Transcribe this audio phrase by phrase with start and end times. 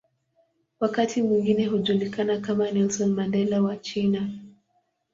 [0.79, 4.29] Wakati mwingine hujulikana kama "Nelson Mandela wa China".